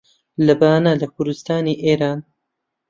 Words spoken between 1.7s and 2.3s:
ئێران